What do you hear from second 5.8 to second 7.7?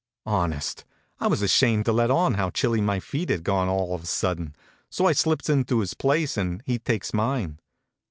his place and he takes mine.